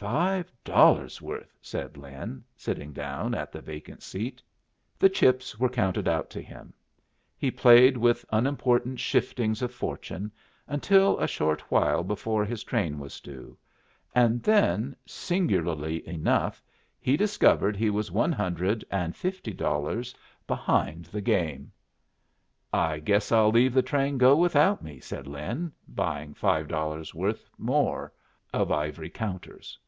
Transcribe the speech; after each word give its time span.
"Five 0.00 0.50
dollars' 0.64 1.20
worth," 1.20 1.54
said 1.60 1.98
Lin, 1.98 2.42
sitting 2.56 2.94
down 2.94 3.34
in 3.34 3.46
the 3.52 3.60
vacant 3.60 4.02
seat. 4.02 4.42
The 4.98 5.10
chips 5.10 5.58
were 5.58 5.68
counted 5.68 6.08
out 6.08 6.30
to 6.30 6.40
him. 6.40 6.72
He 7.36 7.50
played 7.50 7.98
with 7.98 8.24
unimportant 8.32 8.98
shiftings 8.98 9.60
of 9.60 9.74
fortune 9.74 10.32
until 10.66 11.18
a 11.18 11.26
short 11.28 11.60
while 11.70 12.02
before 12.02 12.46
his 12.46 12.64
train 12.64 12.98
was 12.98 13.20
due, 13.20 13.58
and 14.14 14.42
then, 14.42 14.96
singularly 15.04 16.08
enough, 16.08 16.62
he 16.98 17.14
discovered 17.14 17.76
he 17.76 17.90
was 17.90 18.10
one 18.10 18.32
hundred 18.32 18.82
and 18.90 19.14
fifty 19.14 19.52
dollars 19.52 20.14
behind 20.46 21.04
the 21.04 21.20
game. 21.20 21.70
"I 22.72 23.00
guess 23.00 23.30
I'll 23.30 23.50
leave 23.50 23.74
the 23.74 23.82
train 23.82 24.16
go 24.16 24.34
without 24.34 24.82
me," 24.82 24.98
said 24.98 25.26
Lin, 25.26 25.72
buying 25.88 26.32
five 26.32 26.68
dollars' 26.68 27.14
worth 27.14 27.44
more 27.58 28.10
of 28.54 28.72
ivory 28.72 29.10
counters. 29.10 29.78